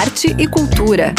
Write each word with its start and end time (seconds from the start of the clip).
arte 0.00 0.34
e 0.38 0.48
cultura. 0.48 1.14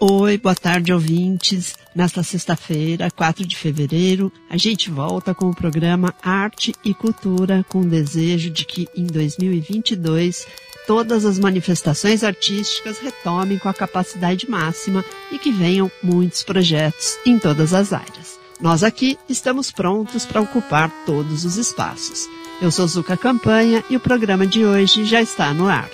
Oi, 0.00 0.38
boa 0.38 0.54
tarde, 0.54 0.94
ouvintes. 0.94 1.74
Nesta 1.94 2.22
sexta-feira, 2.22 3.10
4 3.10 3.46
de 3.46 3.54
fevereiro, 3.54 4.32
a 4.48 4.56
gente 4.56 4.90
volta 4.90 5.34
com 5.34 5.50
o 5.50 5.54
programa 5.54 6.14
Arte 6.22 6.74
e 6.82 6.94
Cultura, 6.94 7.62
com 7.68 7.80
o 7.80 7.86
desejo 7.86 8.48
de 8.48 8.64
que 8.64 8.88
em 8.96 9.04
2022 9.04 10.46
todas 10.86 11.26
as 11.26 11.38
manifestações 11.38 12.24
artísticas 12.24 12.98
retomem 12.98 13.58
com 13.58 13.68
a 13.68 13.74
capacidade 13.74 14.48
máxima 14.48 15.04
e 15.30 15.38
que 15.38 15.52
venham 15.52 15.92
muitos 16.02 16.42
projetos 16.42 17.18
em 17.26 17.38
todas 17.38 17.74
as 17.74 17.92
áreas. 17.92 18.39
Nós 18.60 18.84
aqui 18.84 19.18
estamos 19.26 19.72
prontos 19.72 20.26
para 20.26 20.40
ocupar 20.40 20.90
todos 21.06 21.46
os 21.46 21.56
espaços. 21.56 22.28
Eu 22.60 22.70
sou 22.70 22.86
Zuka 22.86 23.16
Campanha 23.16 23.82
e 23.88 23.96
o 23.96 24.00
programa 24.00 24.46
de 24.46 24.66
hoje 24.66 25.06
já 25.06 25.22
está 25.22 25.54
no 25.54 25.66
ar. 25.66 25.88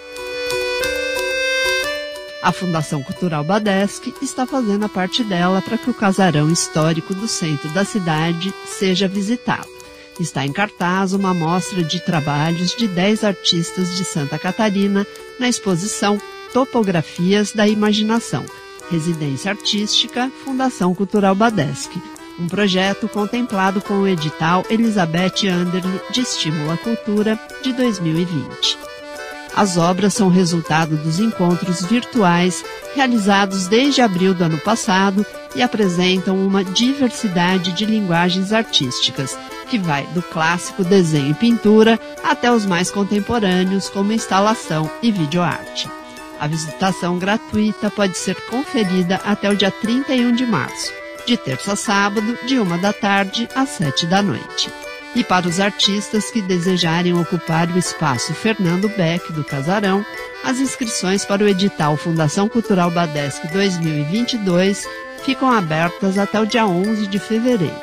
A 2.43 2.51
Fundação 2.51 3.05
Cultural 3.05 3.45
Badesc 3.45 4.13
está 4.21 4.47
fazendo 4.47 4.85
a 4.85 4.89
parte 4.89 5.23
dela 5.23 5.63
para 5.63 5.79
que 5.79 5.89
o 5.89 5.95
casarão 5.95 6.51
histórico 6.51 7.15
do 7.15 7.29
centro 7.29 7.69
da 7.71 7.85
cidade 7.85 8.53
seja 8.67 9.07
visitado. 9.07 9.69
Está 10.19 10.45
em 10.45 10.53
cartaz 10.53 11.13
uma 11.13 11.33
mostra 11.33 11.85
de 11.85 12.01
trabalhos 12.01 12.75
de 12.75 12.89
10 12.89 13.23
artistas 13.23 13.97
de 13.97 14.05
Santa 14.05 14.39
Catarina 14.39 15.07
na 15.39 15.49
exposição 15.49 16.21
Topografias 16.53 17.53
da 17.53 17.69
Imaginação, 17.69 18.45
Residência 18.91 19.53
Artística, 19.53 20.33
Fundação 20.45 20.95
Cultural 20.95 21.35
Badesc, 21.35 21.91
um 22.39 22.47
projeto 22.47 23.09
contemplado 23.09 23.81
com 23.81 23.95
o 23.95 24.09
edital 24.09 24.65
Elizabeth 24.69 25.49
Anderle 25.49 26.01
de 26.11 26.21
Estímulo 26.21 26.71
à 26.71 26.77
Cultura 26.77 27.39
de 27.63 27.73
2020. 27.73 28.79
As 29.55 29.79
obras 29.79 30.13
são 30.13 30.29
resultado 30.29 30.97
dos 30.97 31.19
encontros 31.19 31.83
virtuais 31.87 32.63
realizados 32.95 33.67
desde 33.67 34.03
abril 34.03 34.35
do 34.35 34.45
ano 34.45 34.59
passado 34.59 35.25
e 35.55 35.63
apresentam 35.63 36.37
uma 36.37 36.63
diversidade 36.63 37.73
de 37.73 37.87
linguagens 37.87 38.53
artísticas, 38.53 39.37
que 39.71 39.79
vai 39.79 40.07
do 40.09 40.21
clássico 40.21 40.85
desenho 40.85 41.31
e 41.31 41.35
pintura 41.35 41.99
até 42.23 42.53
os 42.53 42.67
mais 42.67 42.91
contemporâneos, 42.91 43.89
como 43.89 44.13
instalação 44.13 44.91
e 45.03 45.11
videoarte. 45.11 45.89
A 46.39 46.47
visitação 46.47 47.19
gratuita 47.19 47.91
pode 47.91 48.19
ser 48.19 48.35
conferida 48.51 49.19
até 49.25 49.49
o 49.49 49.57
dia 49.57 49.71
31 49.71 50.35
de 50.35 50.45
março, 50.45 50.93
de 51.27 51.37
terça 51.37 51.73
a 51.73 51.77
sábado, 51.77 52.39
de 52.47 52.59
uma 52.59 52.79
da 52.79 52.93
tarde 52.93 53.49
às 53.55 53.71
sete 53.71 54.07
da 54.07 54.23
noite. 54.23 54.71
E 55.15 55.25
para 55.25 55.49
os 55.49 55.61
artistas 55.61 56.31
que 56.31 56.43
desejarem 56.43 57.15
ocupar 57.15 57.69
o 57.69 57.79
espaço 57.79 58.35
Fernando 58.35 58.89
Beck 58.89 59.33
do 59.33 59.43
Casarão, 59.43 60.05
as 60.45 60.59
inscrições 60.59 61.25
para 61.25 61.43
o 61.43 61.49
edital 61.49 61.97
Fundação 61.97 62.49
Cultural 62.49 62.91
Badesc 62.91 63.49
2022 63.49 64.87
ficam 65.25 65.51
abertas 65.51 66.19
até 66.19 66.39
o 66.41 66.47
dia 66.47 66.67
11 66.67 67.07
de 67.07 67.19
fevereiro. 67.19 67.81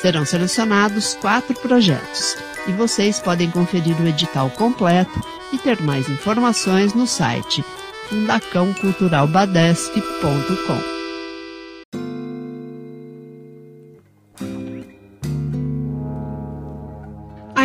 Serão 0.00 0.24
selecionados 0.24 1.14
quatro 1.20 1.58
projetos 1.58 2.36
e 2.66 2.72
vocês 2.72 3.18
podem 3.18 3.50
conferir 3.50 4.00
o 4.00 4.06
edital 4.06 4.48
completo 4.50 5.20
e 5.52 5.58
ter 5.58 5.82
mais 5.82 6.08
informações 6.08 6.94
no 6.94 7.06
site 7.06 7.64
fundacãoculturalbadesc.com. 8.08 10.95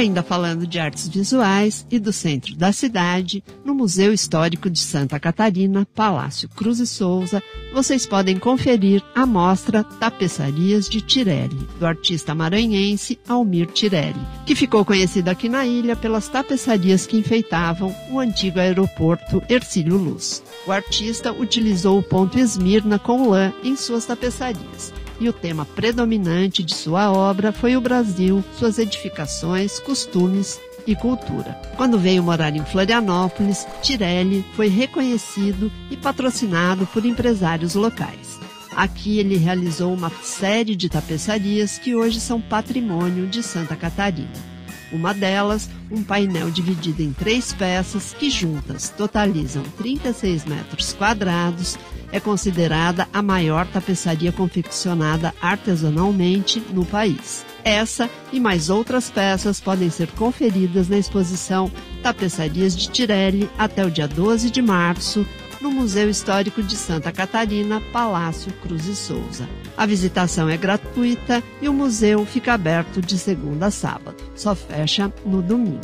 Ainda 0.01 0.23
falando 0.23 0.65
de 0.65 0.79
artes 0.79 1.07
visuais 1.07 1.85
e 1.91 1.99
do 1.99 2.11
centro 2.11 2.55
da 2.55 2.71
cidade, 2.71 3.43
no 3.63 3.75
Museu 3.75 4.11
Histórico 4.11 4.67
de 4.67 4.79
Santa 4.79 5.19
Catarina, 5.19 5.87
Palácio 5.93 6.49
Cruz 6.49 6.79
e 6.79 6.87
Souza, 6.87 7.39
vocês 7.71 8.07
podem 8.07 8.39
conferir 8.39 9.03
a 9.13 9.27
mostra 9.27 9.83
Tapeçarias 9.83 10.89
de 10.89 11.01
Tirelli, 11.01 11.67
do 11.77 11.85
artista 11.85 12.33
maranhense 12.33 13.19
Almir 13.27 13.67
Tirelli, 13.67 14.19
que 14.43 14.55
ficou 14.55 14.83
conhecido 14.83 15.29
aqui 15.29 15.47
na 15.47 15.67
ilha 15.67 15.95
pelas 15.95 16.27
tapeçarias 16.27 17.05
que 17.05 17.17
enfeitavam 17.17 17.95
o 18.09 18.19
antigo 18.19 18.59
aeroporto 18.59 19.43
Ercílio 19.47 19.97
Luz. 19.97 20.41
O 20.65 20.71
artista 20.71 21.31
utilizou 21.31 21.99
o 21.99 22.03
ponto 22.03 22.39
Esmirna 22.39 22.97
com 22.97 23.29
lã 23.29 23.53
em 23.63 23.75
suas 23.75 24.07
tapeçarias 24.07 24.91
e 25.21 25.29
o 25.29 25.33
tema 25.33 25.65
predominante 25.65 26.63
de 26.63 26.73
sua 26.73 27.11
obra 27.11 27.51
foi 27.51 27.77
o 27.77 27.81
Brasil, 27.81 28.43
suas 28.57 28.79
edificações, 28.79 29.79
costumes 29.79 30.59
e 30.87 30.95
cultura. 30.95 31.53
Quando 31.77 31.99
veio 31.99 32.23
morar 32.23 32.55
em 32.55 32.65
Florianópolis, 32.65 33.67
Tirelli 33.83 34.43
foi 34.55 34.67
reconhecido 34.67 35.71
e 35.91 35.95
patrocinado 35.95 36.87
por 36.87 37.05
empresários 37.05 37.75
locais. 37.75 38.39
Aqui 38.75 39.19
ele 39.19 39.37
realizou 39.37 39.93
uma 39.93 40.09
série 40.23 40.75
de 40.75 40.89
tapeçarias 40.89 41.77
que 41.77 41.93
hoje 41.93 42.19
são 42.19 42.41
patrimônio 42.41 43.27
de 43.27 43.43
Santa 43.43 43.75
Catarina. 43.75 44.50
Uma 44.91 45.13
delas, 45.13 45.69
um 45.89 46.03
painel 46.03 46.51
dividido 46.51 47.01
em 47.01 47.13
três 47.13 47.53
peças 47.53 48.13
que 48.17 48.29
juntas 48.29 48.89
totalizam 48.89 49.63
36 49.77 50.45
metros 50.45 50.93
quadrados 50.93 51.77
é 52.11 52.19
considerada 52.19 53.07
a 53.13 53.21
maior 53.21 53.65
tapeçaria 53.67 54.31
confeccionada 54.31 55.33
artesanalmente 55.41 56.61
no 56.71 56.85
país. 56.85 57.45
Essa 57.63 58.09
e 58.33 58.39
mais 58.39 58.69
outras 58.69 59.09
peças 59.09 59.59
podem 59.61 59.89
ser 59.89 60.07
conferidas 60.11 60.89
na 60.89 60.97
exposição 60.97 61.71
Tapeçarias 62.03 62.75
de 62.75 62.89
Tirelli 62.89 63.49
até 63.57 63.85
o 63.85 63.91
dia 63.91 64.07
12 64.07 64.49
de 64.49 64.61
março 64.61 65.25
no 65.61 65.71
Museu 65.71 66.09
Histórico 66.09 66.61
de 66.63 66.75
Santa 66.75 67.11
Catarina, 67.11 67.79
Palácio 67.93 68.51
Cruz 68.61 68.87
e 68.87 68.95
Souza. 68.95 69.47
A 69.77 69.85
visitação 69.85 70.49
é 70.49 70.57
gratuita 70.57 71.43
e 71.61 71.69
o 71.69 71.73
museu 71.73 72.25
fica 72.25 72.53
aberto 72.53 73.01
de 73.01 73.17
segunda 73.17 73.67
a 73.67 73.71
sábado. 73.71 74.17
Só 74.35 74.55
fecha 74.55 75.13
no 75.25 75.41
domingo. 75.41 75.79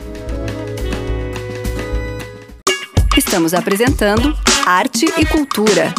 Estamos 3.15 3.53
apresentando 3.53 4.35
Arte 4.65 5.05
e 5.17 5.25
Cultura. 5.25 5.93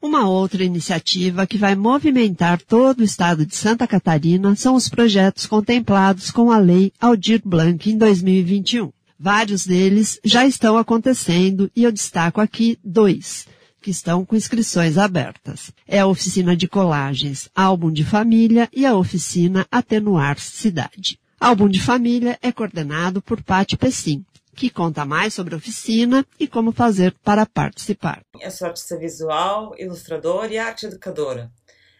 Uma 0.00 0.28
outra 0.28 0.62
iniciativa 0.62 1.46
que 1.46 1.58
vai 1.58 1.74
movimentar 1.74 2.60
todo 2.62 3.00
o 3.00 3.04
estado 3.04 3.44
de 3.44 3.56
Santa 3.56 3.86
Catarina 3.86 4.54
são 4.54 4.74
os 4.74 4.88
projetos 4.88 5.46
contemplados 5.46 6.30
com 6.30 6.50
a 6.50 6.58
Lei 6.58 6.92
Aldir 7.00 7.42
Blanc 7.44 7.90
em 7.90 7.98
2021. 7.98 8.95
Vários 9.18 9.66
deles 9.66 10.20
já 10.22 10.46
estão 10.46 10.76
acontecendo 10.76 11.70
e 11.74 11.84
eu 11.84 11.92
destaco 11.92 12.40
aqui 12.40 12.78
dois 12.84 13.46
que 13.80 13.90
estão 13.90 14.24
com 14.24 14.36
inscrições 14.36 14.98
abertas. 14.98 15.70
É 15.86 16.00
a 16.00 16.06
oficina 16.06 16.56
de 16.56 16.66
colagens 16.66 17.48
Álbum 17.54 17.90
de 17.90 18.04
Família 18.04 18.68
e 18.72 18.84
a 18.84 18.96
oficina 18.96 19.66
Atenuar 19.70 20.38
Cidade. 20.38 21.18
Álbum 21.38 21.68
de 21.68 21.80
Família 21.80 22.38
é 22.42 22.50
coordenado 22.50 23.22
por 23.22 23.42
Patti 23.42 23.76
Pessim, 23.76 24.24
que 24.54 24.70
conta 24.70 25.04
mais 25.04 25.34
sobre 25.34 25.54
a 25.54 25.58
oficina 25.58 26.26
e 26.38 26.48
como 26.48 26.72
fazer 26.72 27.14
para 27.22 27.46
participar. 27.46 28.22
Eu 28.40 28.50
sou 28.50 28.66
artista 28.66 28.98
visual, 28.98 29.74
ilustradora 29.78 30.52
e 30.52 30.58
arte 30.58 30.86
educadora. 30.86 31.50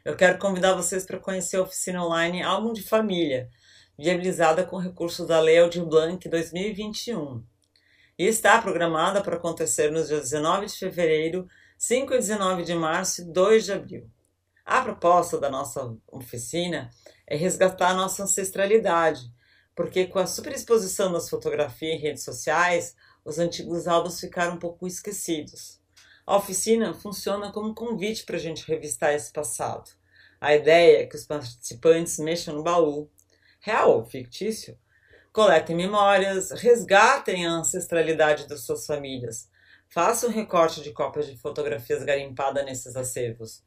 Eu 0.04 0.16
quero 0.16 0.38
convidar 0.38 0.74
vocês 0.74 1.06
para 1.06 1.18
conhecer 1.18 1.56
a 1.56 1.62
oficina 1.62 2.04
online 2.04 2.42
Álbum 2.42 2.72
de 2.72 2.82
Família, 2.82 3.48
viabilizada 3.98 4.64
com 4.64 4.76
recursos 4.76 5.26
da 5.26 5.40
Lei 5.40 5.58
Aldir 5.58 5.84
Blanc 5.84 6.28
2021. 6.28 7.42
E 8.18 8.24
está 8.24 8.60
programada 8.60 9.22
para 9.22 9.36
acontecer 9.36 9.90
nos 9.90 10.08
dias 10.08 10.30
19 10.30 10.66
de 10.66 10.76
fevereiro, 10.76 11.48
5 11.78 12.14
e 12.14 12.18
19 12.18 12.64
de 12.64 12.74
março 12.74 13.22
e 13.22 13.24
2 13.24 13.64
de 13.64 13.72
abril. 13.72 14.10
A 14.64 14.82
proposta 14.82 15.38
da 15.38 15.48
nossa 15.48 15.94
oficina 16.08 16.90
é 17.26 17.36
resgatar 17.36 17.94
nossa 17.94 18.24
ancestralidade, 18.24 19.20
porque 19.74 20.06
com 20.06 20.18
a 20.18 20.26
superexposição 20.26 21.12
das 21.12 21.28
fotografias 21.28 21.94
em 21.94 22.02
redes 22.02 22.24
sociais, 22.24 22.96
os 23.24 23.38
antigos 23.38 23.86
álbuns 23.86 24.18
ficaram 24.18 24.54
um 24.54 24.58
pouco 24.58 24.86
esquecidos. 24.86 25.80
A 26.26 26.36
oficina 26.36 26.94
funciona 26.94 27.52
como 27.52 27.68
um 27.68 27.74
convite 27.74 28.24
para 28.24 28.36
a 28.36 28.40
gente 28.40 28.66
revistar 28.66 29.14
esse 29.14 29.32
passado. 29.32 29.90
A 30.40 30.54
ideia 30.54 31.02
é 31.02 31.06
que 31.06 31.16
os 31.16 31.24
participantes 31.24 32.18
mexam 32.18 32.54
no 32.54 32.62
baú, 32.62 33.10
real 33.66 33.98
ou 33.98 34.04
fictício, 34.04 34.78
coletem 35.32 35.76
memórias, 35.76 36.50
resgatem 36.52 37.46
a 37.46 37.50
ancestralidade 37.50 38.46
das 38.46 38.60
suas 38.60 38.86
famílias, 38.86 39.50
façam 39.88 40.30
recorte 40.30 40.82
de 40.82 40.92
cópias 40.92 41.26
de 41.26 41.36
fotografias 41.36 42.02
garimpadas 42.02 42.64
nesses 42.64 42.96
acervos 42.96 43.62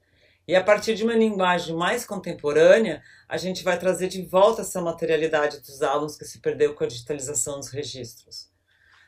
e 0.50 0.56
a 0.56 0.63
partir 0.63 0.96
de 0.96 1.04
uma 1.04 1.13
linguagem 1.13 1.75
mais 1.75 2.07
contemporânea, 2.07 3.04
a 3.28 3.38
gente 3.38 3.63
vai 3.63 3.78
trazer 3.78 4.07
de 4.07 4.24
volta 4.24 4.63
essa 4.63 4.81
materialidade 4.81 5.60
dos 5.60 5.84
álbuns 5.84 6.18
que 6.18 6.25
se 6.25 6.40
perdeu 6.40 6.74
com 6.74 6.84
a 6.84 6.88
digitalização 6.88 7.60
dos 7.60 7.69
registros. 7.69 8.50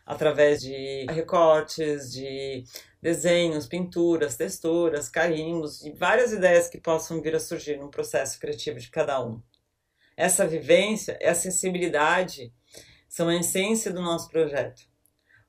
Através 0.06 0.62
de 0.62 1.08
recortes, 1.10 2.12
de 2.14 2.64
desenhos, 3.02 3.66
pinturas, 3.66 4.36
texturas, 4.36 5.10
carimbos 5.10 5.84
e 5.84 5.90
várias 5.90 6.32
ideias 6.32 6.70
que 6.70 6.78
possam 6.78 7.20
vir 7.20 7.36
a 7.36 7.40
surgir 7.40 7.76
no 7.78 7.90
processo 7.90 8.40
criativo 8.40 8.80
de 8.80 8.92
cada 8.92 9.20
um. 9.20 9.42
Essa 10.16 10.46
vivência, 10.46 11.18
essa 11.20 11.44
sensibilidade 11.44 12.54
são 13.08 13.28
a 13.28 13.36
essência 13.36 13.92
do 13.92 14.02
nosso 14.02 14.30
projeto. 14.30 14.84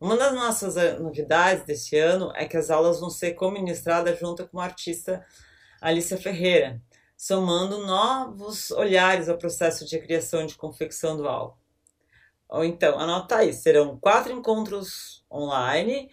Uma 0.01 0.17
das 0.17 0.35
nossas 0.35 0.77
eh, 0.77 0.99
novidades 0.99 1.65
desse 1.65 1.97
ano 1.97 2.33
é 2.35 2.45
que 2.45 2.57
as 2.57 2.71
aulas 2.71 2.99
vão 2.99 3.09
ser 3.09 3.35
co-ministradas 3.35 4.19
junto 4.19 4.49
com 4.49 4.59
a 4.59 4.65
artista 4.65 5.25
Alicia 5.81 6.17
Ferreira, 6.17 6.83
somando 7.17 7.87
novos 7.87 8.73
olhares 8.73 9.29
ao 9.29 9.39
processo 9.39 9.85
de 9.87 9.99
criação 10.01 10.43
e 10.43 10.47
de 10.47 10.57
confecção 10.57 11.17
do 11.17 11.29
álbum. 11.29 11.57
Ou 12.49 12.65
então, 12.65 12.99
anota 12.99 13.37
aí, 13.37 13.53
serão 13.53 13.97
quatro 13.97 14.33
encontros 14.33 15.25
online. 15.31 16.11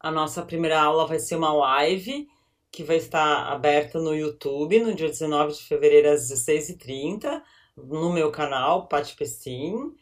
A 0.00 0.10
nossa 0.10 0.42
primeira 0.42 0.80
aula 0.80 1.06
vai 1.06 1.18
ser 1.18 1.36
uma 1.36 1.52
live 1.52 2.28
que 2.72 2.82
vai 2.82 2.96
estar 2.96 3.52
aberta 3.52 4.00
no 4.00 4.16
YouTube 4.16 4.80
no 4.80 4.92
dia 4.94 5.08
19 5.08 5.52
de 5.52 5.62
fevereiro 5.62 6.08
às 6.08 6.32
16h30, 6.32 7.42
no 7.76 8.10
meu 8.10 8.32
canal, 8.32 8.88
Pati 8.88 9.14
Pessim. 9.14 9.94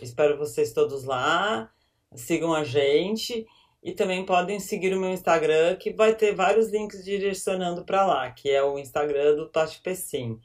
Espero 0.00 0.38
vocês 0.38 0.72
todos 0.72 1.04
lá, 1.04 1.70
sigam 2.16 2.54
a 2.54 2.64
gente 2.64 3.46
e 3.82 3.92
também 3.92 4.24
podem 4.24 4.60
seguir 4.60 4.94
o 4.94 5.00
meu 5.00 5.10
Instagram, 5.10 5.76
que 5.76 5.92
vai 5.92 6.14
ter 6.14 6.34
vários 6.34 6.70
links 6.70 7.04
direcionando 7.04 7.84
para 7.84 8.06
lá, 8.06 8.30
que 8.30 8.50
é 8.50 8.62
o 8.62 8.78
Instagram 8.78 9.36
do 9.36 9.48
Tati 9.48 9.80
Pessim 9.80 10.40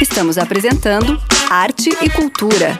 Estamos 0.00 0.38
apresentando 0.38 1.20
Arte 1.50 1.90
e 1.90 2.08
Cultura. 2.08 2.78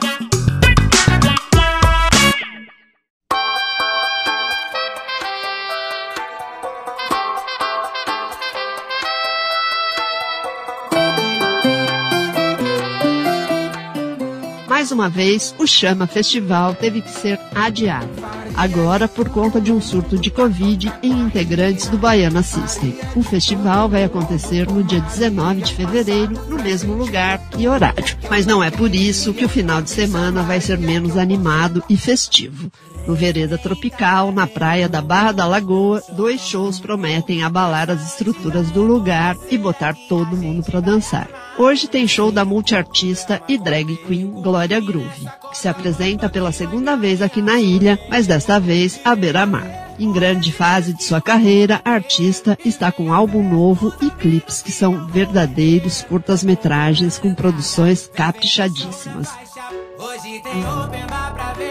Mais 14.71 14.89
uma 14.89 15.09
vez, 15.09 15.53
o 15.59 15.67
Chama 15.67 16.07
Festival 16.07 16.73
teve 16.73 17.01
que 17.01 17.09
ser 17.09 17.37
adiado. 17.53 18.07
Agora, 18.55 19.05
por 19.05 19.27
conta 19.27 19.59
de 19.59 19.69
um 19.69 19.81
surto 19.81 20.17
de 20.17 20.31
Covid 20.31 20.93
em 21.03 21.11
integrantes 21.11 21.89
do 21.89 21.97
Baiana 21.97 22.41
System. 22.41 22.97
O 23.13 23.21
festival 23.21 23.89
vai 23.89 24.05
acontecer 24.05 24.71
no 24.71 24.81
dia 24.81 25.01
19 25.01 25.61
de 25.63 25.73
fevereiro, 25.73 26.31
no 26.47 26.55
mesmo 26.55 26.93
lugar 26.93 27.45
e 27.57 27.67
horário. 27.67 28.17
Mas 28.29 28.45
não 28.45 28.63
é 28.63 28.71
por 28.71 28.95
isso 28.95 29.33
que 29.33 29.43
o 29.43 29.49
final 29.49 29.81
de 29.81 29.89
semana 29.89 30.41
vai 30.41 30.61
ser 30.61 30.77
menos 30.77 31.17
animado 31.17 31.83
e 31.89 31.97
festivo. 31.97 32.71
No 33.07 33.15
Vereda 33.15 33.57
Tropical, 33.57 34.31
na 34.31 34.45
praia 34.45 34.87
da 34.87 35.01
Barra 35.01 35.31
da 35.31 35.45
Lagoa, 35.45 36.03
dois 36.11 36.41
shows 36.41 36.79
prometem 36.79 37.43
abalar 37.43 37.89
as 37.89 38.01
estruturas 38.05 38.69
do 38.71 38.83
lugar 38.83 39.35
e 39.49 39.57
botar 39.57 39.95
todo 40.07 40.37
mundo 40.37 40.63
para 40.63 40.79
dançar. 40.79 41.27
Hoje 41.57 41.87
tem 41.87 42.07
show 42.07 42.31
da 42.31 42.45
multiartista 42.45 43.41
e 43.47 43.57
drag 43.57 43.97
queen 44.07 44.27
Glória 44.41 44.79
Groove, 44.79 45.27
que 45.49 45.57
se 45.57 45.67
apresenta 45.67 46.29
pela 46.29 46.51
segunda 46.51 46.95
vez 46.95 47.21
aqui 47.21 47.41
na 47.41 47.59
ilha, 47.59 47.99
mas 48.09 48.27
desta 48.27 48.59
vez 48.59 48.99
à 49.03 49.15
beira-mar. 49.15 49.81
Em 49.99 50.11
grande 50.11 50.51
fase 50.51 50.93
de 50.93 51.03
sua 51.03 51.21
carreira, 51.21 51.81
a 51.85 51.91
artista 51.91 52.57
está 52.65 52.91
com 52.91 53.05
um 53.05 53.13
álbum 53.13 53.47
novo 53.47 53.93
e 54.01 54.09
clipes 54.09 54.61
que 54.61 54.71
são 54.71 55.05
verdadeiros 55.07 56.01
curtas-metragens 56.01 57.19
com 57.19 57.35
produções 57.35 58.09
caprichadíssimas. 58.11 59.29
Hoje 59.99 60.41
tem 60.41 60.65
open 60.65 61.05
bar 61.07 61.33
pra 61.33 61.53
ver 61.53 61.70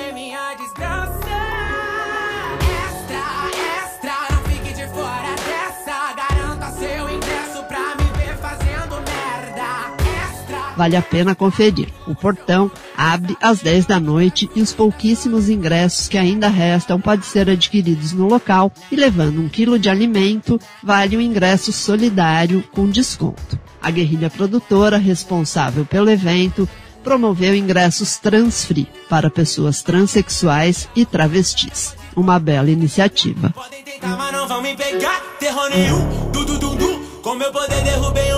vale 10.80 10.96
a 10.96 11.02
pena 11.02 11.34
conferir. 11.34 11.88
O 12.06 12.14
portão 12.14 12.70
abre 12.96 13.36
às 13.38 13.60
10 13.60 13.84
da 13.84 14.00
noite 14.00 14.48
e 14.56 14.62
os 14.62 14.72
pouquíssimos 14.72 15.50
ingressos 15.50 16.08
que 16.08 16.16
ainda 16.16 16.48
restam 16.48 16.98
podem 16.98 17.22
ser 17.22 17.50
adquiridos 17.50 18.12
no 18.12 18.26
local 18.26 18.72
e 18.90 18.96
levando 18.96 19.42
um 19.42 19.48
quilo 19.48 19.78
de 19.78 19.90
alimento 19.90 20.58
vale 20.82 21.18
um 21.18 21.20
ingresso 21.20 21.70
solidário 21.70 22.64
com 22.72 22.88
desconto. 22.88 23.60
A 23.82 23.90
guerrilha 23.90 24.30
produtora 24.30 24.96
responsável 24.96 25.84
pelo 25.84 26.08
evento 26.08 26.66
promoveu 27.04 27.54
ingressos 27.54 28.16
transfree 28.16 28.88
para 29.06 29.28
pessoas 29.28 29.82
transexuais 29.82 30.88
e 30.96 31.04
travestis. 31.04 31.94
Uma 32.16 32.38
bela 32.38 32.70
iniciativa. 32.70 33.50
Podem 33.50 33.82
tentar, 33.82 34.16
mas 34.16 34.32
não 34.32 34.48
vão 34.48 34.62
me 34.62 34.74
pegar, 34.74 35.20
terror 35.38 35.68
nenhum, 35.68 36.30
du, 36.30 36.42
du, 36.46 36.58
du, 36.58 36.74
du. 36.76 37.20
Com 37.22 37.34
meu 37.34 37.52
poder 37.52 37.82
derrubei 37.82 38.29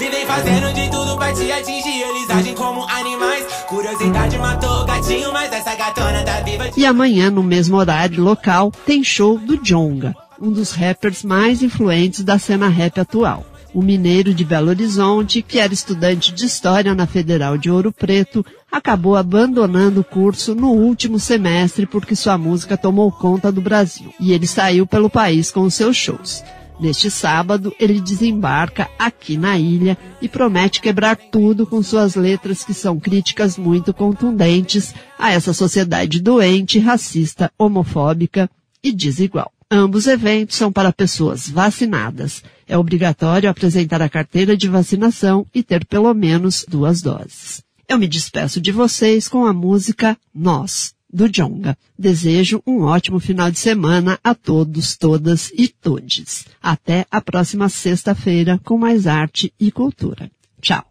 Vivem 0.00 0.24
fazendo 0.24 0.72
de 0.72 0.90
tudo 0.90 1.14
pra 1.18 1.30
te 1.30 1.52
atingir 1.52 2.00
Eles 2.00 2.30
agem 2.30 2.54
como 2.54 2.88
animais 2.88 3.44
Curiosidade 3.68 4.38
matou 4.38 4.80
o 4.80 4.86
gatinho 4.86 5.30
Mas 5.30 5.52
essa 5.52 5.74
gatona 5.74 6.24
tá 6.24 6.40
viva 6.40 6.70
E 6.74 6.86
amanhã, 6.86 7.30
no 7.30 7.42
mesmo 7.42 7.76
horário 7.76 8.24
local 8.24 8.72
Tem 8.86 9.04
show 9.04 9.36
do 9.36 9.58
Jonga 9.58 10.16
Um 10.40 10.50
dos 10.50 10.72
rappers 10.72 11.22
mais 11.22 11.62
influentes 11.62 12.24
da 12.24 12.38
cena 12.38 12.66
rap 12.66 12.98
atual 12.98 13.44
o 13.72 13.82
mineiro 13.82 14.34
de 14.34 14.44
Belo 14.44 14.70
Horizonte, 14.70 15.42
que 15.42 15.60
era 15.60 15.72
estudante 15.72 16.34
de 16.34 16.44
História 16.44 16.92
na 16.92 17.06
Federal 17.06 17.56
de 17.56 17.70
Ouro 17.70 17.92
Preto, 17.92 18.44
acabou 18.68 19.14
abandonando 19.14 20.00
o 20.00 20.04
curso 20.04 20.56
no 20.56 20.72
último 20.72 21.20
semestre 21.20 21.86
porque 21.86 22.16
sua 22.16 22.36
música 22.36 22.76
tomou 22.76 23.12
conta 23.12 23.52
do 23.52 23.60
Brasil. 23.60 24.12
E 24.18 24.32
ele 24.32 24.48
saiu 24.48 24.88
pelo 24.88 25.08
país 25.08 25.52
com 25.52 25.60
os 25.60 25.74
seus 25.74 25.96
shows. 25.96 26.42
Neste 26.80 27.10
sábado, 27.10 27.74
ele 27.78 28.00
desembarca 28.00 28.88
aqui 28.98 29.36
na 29.36 29.58
ilha 29.58 29.98
e 30.22 30.26
promete 30.26 30.80
quebrar 30.80 31.14
tudo 31.14 31.66
com 31.66 31.82
suas 31.82 32.14
letras 32.14 32.64
que 32.64 32.72
são 32.72 32.98
críticas 32.98 33.58
muito 33.58 33.92
contundentes 33.92 34.94
a 35.18 35.30
essa 35.30 35.52
sociedade 35.52 36.20
doente, 36.20 36.78
racista, 36.78 37.52
homofóbica 37.58 38.48
e 38.82 38.92
desigual. 38.92 39.52
Ambos 39.70 40.06
eventos 40.06 40.56
são 40.56 40.72
para 40.72 40.90
pessoas 40.90 41.50
vacinadas. 41.50 42.42
É 42.66 42.78
obrigatório 42.78 43.50
apresentar 43.50 44.00
a 44.00 44.08
carteira 44.08 44.56
de 44.56 44.66
vacinação 44.66 45.46
e 45.54 45.62
ter 45.62 45.84
pelo 45.84 46.12
menos 46.14 46.64
duas 46.66 47.02
doses. 47.02 47.62
Eu 47.86 47.98
me 47.98 48.08
despeço 48.08 48.58
de 48.58 48.72
vocês 48.72 49.28
com 49.28 49.44
a 49.44 49.52
música 49.52 50.16
Nós, 50.34 50.94
do 51.12 51.28
Jonga. 51.28 51.76
Desejo 51.98 52.62
um 52.66 52.82
ótimo 52.82 53.20
final 53.20 53.50
de 53.50 53.58
semana 53.58 54.18
a 54.22 54.34
todos, 54.34 54.96
todas 54.96 55.50
e 55.54 55.68
todes. 55.68 56.46
Até 56.62 57.06
a 57.10 57.20
próxima 57.20 57.68
sexta-feira 57.68 58.60
com 58.64 58.78
mais 58.78 59.06
arte 59.06 59.52
e 59.58 59.70
cultura. 59.70 60.30
Tchau. 60.60 60.84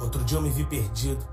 Outro 0.00 0.22
dia 0.24 0.38
eu 0.38 0.42
me 0.42 0.50
vi 0.50 0.64
perdido, 0.64 1.26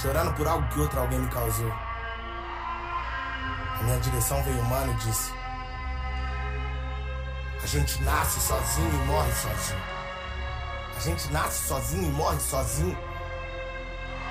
chorando 0.00 0.34
por 0.34 0.46
algo 0.46 0.66
que 0.68 0.80
outro 0.80 0.98
alguém 0.98 1.20
me 1.20 1.28
causou. 1.28 1.70
A 1.70 3.82
minha 3.84 3.98
direção 3.98 4.42
veio 4.44 4.60
humano 4.60 4.92
e 4.92 5.06
disse: 5.06 5.30
A 7.62 7.66
gente 7.66 8.02
nasce 8.02 8.40
sozinho 8.40 8.88
e 8.88 9.06
morre 9.06 9.32
sozinho. 9.32 9.80
A 10.96 11.00
gente 11.00 11.32
nasce 11.32 11.68
sozinho 11.68 12.04
e 12.04 12.12
morre 12.12 12.40
sozinho. 12.40 12.96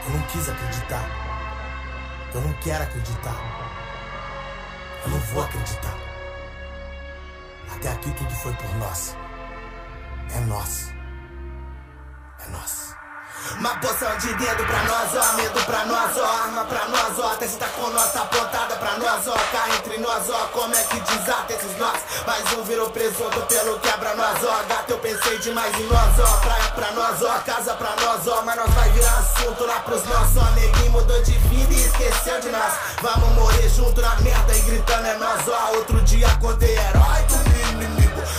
Eu 0.07 0.13
não 0.13 0.27
quis 0.27 0.49
acreditar. 0.49 1.30
Eu 2.33 2.41
não 2.41 2.53
quero 2.61 2.83
acreditar. 2.83 3.35
Eu 5.03 5.09
não 5.09 5.19
vou 5.19 5.43
acreditar. 5.43 5.97
Até 7.75 7.89
aqui 7.91 8.11
tudo 8.11 8.31
foi 8.35 8.53
por 8.53 8.75
nós. 8.75 9.15
É 10.35 10.39
nós. 10.41 11.00
É 13.41 13.53
nós. 13.53 13.59
Uma 13.59 13.75
poção 13.77 14.17
de 14.17 14.33
dedo 14.33 14.63
pra 14.65 14.83
nós, 14.83 15.15
ó, 15.15 15.35
medo 15.35 15.61
pra 15.65 15.85
nós, 15.85 16.17
ó, 16.17 16.25
arma 16.43 16.65
pra 16.65 16.85
nós, 16.85 17.19
ó, 17.19 17.35
testa 17.35 17.65
com 17.67 17.89
nossa 17.89 18.21
apontada 18.21 18.75
pra 18.75 18.97
nós, 18.97 19.27
ó, 19.27 19.33
cá 19.33 19.69
entre 19.77 19.97
nós, 19.99 20.29
ó, 20.29 20.47
como 20.53 20.75
é 20.75 20.83
que 20.83 20.99
desata 20.99 21.53
esses 21.53 21.77
nós? 21.77 21.99
Mais 22.25 22.53
um 22.53 22.63
virou 22.63 22.89
presunto 22.89 23.41
pelo 23.41 23.79
quebra 23.79 24.15
nós, 24.15 24.43
ó, 24.43 24.63
gato 24.67 24.91
eu 24.91 24.97
pensei 24.99 25.37
demais 25.39 25.73
em 25.79 25.87
nós, 25.87 26.19
ó, 26.19 26.37
praia 26.37 26.71
pra 26.75 26.91
nós, 26.91 27.21
ó, 27.21 27.39
casa 27.39 27.73
pra 27.73 27.95
nós, 28.01 28.27
ó, 28.27 28.41
mas 28.43 28.55
nós 28.55 28.69
vai 28.71 28.89
virar 28.89 29.17
assunto 29.19 29.65
lá 29.65 29.79
pros 29.81 30.03
nossos, 30.05 30.37
ó, 30.37 30.51
neguinho 30.55 30.91
mudou 30.91 31.21
de 31.23 31.31
vida 31.31 31.73
e 31.73 31.85
esqueceu 31.85 32.39
de 32.41 32.49
nós, 32.49 32.73
vamos 33.01 33.29
morrer 33.35 33.69
junto 33.69 34.01
na 34.01 34.15
merda 34.21 34.55
e 34.55 34.61
gritando 34.61 35.07
é 35.07 35.17
nós, 35.17 35.47
ó, 35.47 35.75
outro 35.75 36.01
dia 36.01 36.27
acordei 36.27 36.77
herói 36.77 37.50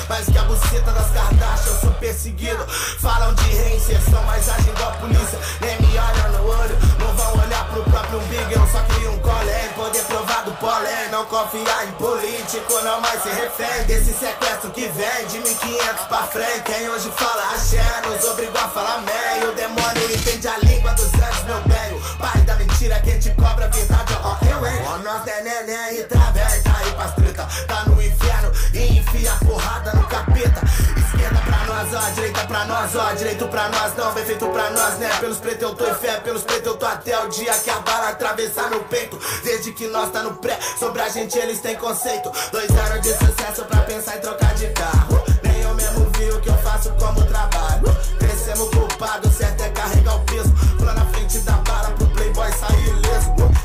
mas 0.09 0.27
que 0.27 0.39
a 0.39 0.43
buceta 0.45 0.91
das 0.93 1.11
Kardashian 1.11 1.73
eu 1.73 1.81
sou 1.81 1.91
perseguido, 1.93 2.67
falam 3.01 3.35
de 3.35 3.49
reinserção, 3.51 4.23
mas 4.25 4.49
agem 4.49 4.73
igual 4.73 4.93
polícia 4.93 5.39
nem 5.61 5.81
me 5.81 5.99
olha 5.99 6.29
no 6.29 6.47
olho. 6.47 6.79
Não 6.99 7.15
vão 7.15 7.45
olhar 7.45 7.69
pro 7.69 7.83
próprio 7.85 8.19
umbigo, 8.19 8.53
eu 8.53 8.67
só 8.69 8.81
queria 8.83 9.11
um 9.11 9.19
colé. 9.19 9.69
Poder 9.75 10.03
provar 10.05 10.45
do 10.45 10.53
polé, 10.53 11.09
não 11.11 11.25
confiar 11.27 11.87
em 11.87 11.93
político, 11.93 12.81
não 12.85 13.01
mais 13.01 13.23
se 13.23 13.29
refém 13.31 13.85
desse 13.87 14.13
sequestro 14.13 14.71
que 14.71 14.89
vem 14.89 15.27
de 15.27 15.39
1500 15.39 16.07
pra 16.09 16.23
frente. 16.25 16.63
Quem 16.63 16.89
hoje 16.89 17.11
fala 17.17 17.55
axé, 17.55 17.85
nos 18.07 18.25
obrigou 18.25 18.61
a 18.61 18.69
falar 18.69 19.03
meio. 19.03 19.51
O 19.51 19.55
demônio 19.55 20.15
entende 20.15 20.49
a 20.49 20.59
língua 20.59 20.93
dos 20.93 21.13
anjos, 21.15 21.45
meu 21.45 21.61
bem. 21.63 21.97
O 21.97 22.17
pai 22.19 22.41
da 22.43 22.55
mentira, 22.57 23.01
quem 23.01 23.19
te 23.19 23.31
cobra 23.31 23.52
pra 32.53 32.67
nós, 32.67 32.95
ó, 32.95 33.13
direito 33.15 33.49
pra 33.49 33.69
nós, 33.71 33.97
não, 33.97 34.13
bem 34.13 34.27
feito 34.27 34.47
pra 34.47 34.69
nós, 34.71 34.99
né? 34.99 35.09
Pelos 35.21 35.39
pretos 35.39 35.63
eu 35.63 35.75
tô 35.75 35.87
em 35.87 35.95
fé, 35.95 36.21
pelos 36.21 36.43
pretos 36.43 36.67
eu 36.67 36.77
tô 36.77 36.85
até 36.85 37.19
o 37.25 37.29
dia 37.29 37.55
que 37.55 37.71
a 37.71 37.79
bala 37.79 38.11
atravessar 38.11 38.69
meu 38.69 38.85
peito. 38.85 39.19
Desde 39.43 39.73
que 39.73 39.87
nós 39.87 40.11
tá 40.11 40.23
no 40.23 40.35
pré, 40.35 40.59
sobre 40.79 41.01
a 41.01 41.09
gente 41.09 41.39
eles 41.39 41.61
têm 41.63 41.77
conceito. 41.77 42.31
Dois 42.53 42.71
anos 42.71 43.01
de 43.01 43.13
sucesso 43.15 43.65
pra 43.65 43.81
pensar 43.81 44.19
em 44.19 44.21
trocar 44.21 44.55
de 44.55 44.67
carro. 44.69 45.25
Nem 45.43 45.63
eu 45.63 45.75
mesmo 45.75 46.11
vi 46.19 46.31
o 46.31 46.41
que 46.43 46.51
eu 46.51 46.59
faço 46.59 46.91
como 47.01 47.25
trabalho. 47.25 47.97
Crescemos 48.19 48.69
culpado, 48.69 49.31
certo 49.31 49.63
é 49.63 49.71
carregar 49.71 50.17
o 50.17 50.21
peso. 50.25 50.53
Lá 50.81 50.93
na 50.93 51.07
frente 51.07 51.39
da 51.39 51.53
bala 51.53 51.91
pro 51.93 52.07
playboy 52.09 52.53
sair 52.53 53.02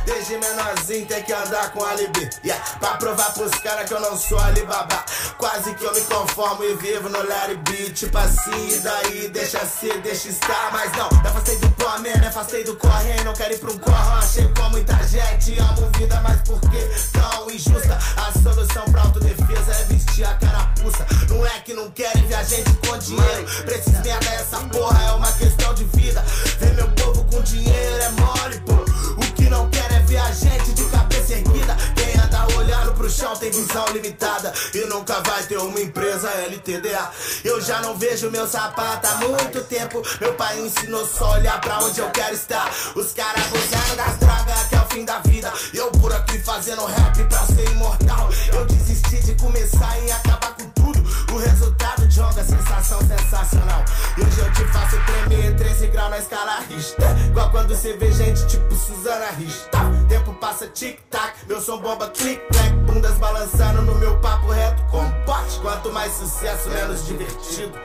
Desde 0.06 0.38
menorzinho 0.38 1.06
tem 1.06 1.24
que 1.24 1.34
andar 1.34 1.72
com 1.72 1.84
alibi. 1.84 2.30
Yeah, 2.44 2.64
pra 2.80 2.98
provar 2.98 3.34
pros 3.34 3.52
caras 3.60 3.88
que 3.88 3.94
eu 3.94 4.00
não 4.00 4.18
sou 4.18 4.40
Alibaba. 4.40 5.04
Quase 5.38 5.74
que 5.76 5.84
eu 5.84 5.94
me 5.94 6.02
conformo 6.02 6.64
e 6.64 6.76
vivo 6.76 7.10
no 7.10 7.28
Larry 7.28 7.56
B. 7.58 7.92
Tipo 7.92 8.18
assim, 8.18 8.70
e 8.70 8.80
daí 8.80 9.30
deixa 9.30 9.66
ser, 9.66 10.02
deixa 10.02 10.30
estar. 10.30 10.72
Mas 10.72 10.92
não, 10.94 11.10
me 11.10 11.28
afastei 11.28 11.58
do 11.58 11.70
pó, 11.72 11.98
me 12.00 12.10
afastei 12.12 12.64
do 12.64 12.76
corre. 12.78 13.24
Não 13.24 13.34
quero 13.34 13.54
ir 13.54 13.60
pra 13.60 13.72
um 13.72 13.78
corre. 13.78 14.20
Achei 14.20 14.48
com 14.48 14.70
muita 14.70 14.96
gente. 15.08 15.60
Amo 15.60 15.90
vida, 15.98 16.22
mas 16.22 16.42
por 16.42 16.60
que 16.62 16.90
tão 17.12 17.52
injusta? 17.52 17.98
A 18.18 18.32
solução 18.40 18.86
pra 18.86 19.02
autodefesa 19.02 19.72
é 19.72 19.84
vestir 19.86 20.26
a 20.26 20.34
carapuça. 20.36 21.06
Não 21.30 21.46
é 21.46 21.60
que 21.60 21.74
não 21.74 21.92
querem 21.92 22.26
ver 22.28 22.36
a 22.36 22.44
gente 22.44 22.74
com 22.86 22.98
dinheiro. 22.98 23.46
Precisa 23.66 24.02
merda, 24.02 24.30
essa 24.30 24.58
porra 24.60 25.04
é 25.04 25.12
uma 25.12 25.32
questão 25.34 25.74
de 25.74 25.84
vida. 25.86 26.22
Ver 26.60 26.74
meu 26.74 26.88
povo 26.92 27.24
com 27.26 27.42
dinheiro 27.42 28.04
é 28.04 28.10
mole, 28.10 28.60
pô. 28.62 29.27
Não 29.50 29.70
quer 29.70 29.92
é 29.92 30.00
ver 30.00 30.18
a 30.18 30.32
gente 30.32 30.74
de 30.74 30.84
cabeça 30.86 31.34
erguida. 31.34 31.76
Quem 31.96 32.20
anda 32.22 32.58
olhando 32.58 32.94
pro 32.94 33.10
chão 33.10 33.36
tem 33.36 33.50
visão 33.50 33.86
limitada. 33.94 34.54
E 34.74 34.80
nunca 34.86 35.22
vai 35.22 35.44
ter 35.44 35.58
uma 35.58 35.80
empresa 35.80 36.30
LTDA. 36.30 37.12
Eu 37.44 37.62
já 37.62 37.82
não 37.82 37.98
vejo 37.98 38.30
meu 38.30 38.48
sapato 38.48 39.08
há 39.08 39.16
muito 39.16 39.64
tempo. 39.64 40.02
Meu 40.20 40.34
pai 40.34 40.60
ensinou 40.60 41.06
só 41.06 41.34
olhar 41.34 41.60
pra 41.62 41.80
onde 41.80 42.00
eu 42.00 42.10
quero 42.12 42.34
estar. 42.34 42.70
Os 42.96 43.14
caras 43.14 43.46
abusando 43.46 43.96
das 43.96 44.18
drogas 44.18 44.66
até 44.66 44.80
o 44.80 44.86
fim 44.94 45.06
da 45.06 45.20
vida. 45.20 45.54
Eu 45.74 45.92
por 45.92 46.14
aqui 46.14 46.40
fazendo 46.40 46.86
rap 46.86 47.24
pra 47.26 47.46
ser 47.46 47.70
imortal. 47.72 48.30
Eu 48.54 48.66
desisti 48.66 49.24
de 49.24 49.36
começar 49.36 49.98
e 50.04 50.12
acabar 50.12 50.56
com 50.56 50.70
tudo. 50.70 51.04
O 51.34 51.38
resultado 51.38 51.97
onda, 52.20 52.44
sensação 52.44 53.00
sensacional. 53.02 53.84
E 54.18 54.22
hoje 54.22 54.40
eu 54.40 54.52
te 54.54 54.64
faço 54.72 54.98
tremer 55.06 55.56
13 55.56 55.88
graus 55.88 56.10
na 56.10 56.18
escala 56.20 56.60
Richter. 56.70 57.28
Igual 57.28 57.52
quando 57.52 57.76
você 57.76 57.94
vê 57.98 58.12
gente 58.12 58.48
tipo 58.48 58.74
Suzana 58.74 59.32
Richter. 59.32 59.80
Tempo 60.08 60.34
passa 60.36 60.68
tic-tac, 60.68 61.34
meu 61.48 61.62
som 61.62 61.80
bomba 61.80 62.10
click-clack. 62.10 62.74
Bundas 62.86 63.16
balançando 63.18 63.82
no 63.82 63.96
meu 63.96 64.18
papo 64.20 64.50
reto 64.52 64.82
combate. 64.84 65.60
Quanto 65.62 65.92
mais 65.92 66.14
sucesso, 66.14 66.70
menos 66.70 67.06
divertido. 67.06 67.78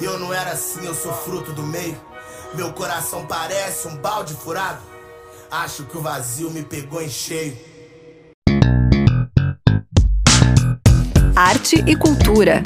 Eu 0.00 0.18
não 0.18 0.34
era 0.34 0.50
assim, 0.52 0.84
eu 0.84 0.94
sou 0.94 1.12
fruto 1.12 1.52
do 1.52 1.62
meio. 1.62 1.98
Meu 2.54 2.72
coração 2.72 3.24
parece 3.26 3.86
um 3.86 3.96
balde 3.96 4.34
furado. 4.34 4.80
Acho 5.50 5.84
que 5.84 5.96
o 5.96 6.00
vazio 6.00 6.50
me 6.50 6.62
pegou 6.62 7.00
em 7.00 7.08
cheio. 7.08 7.56
Arte 11.34 11.82
e 11.86 11.96
cultura. 11.96 12.62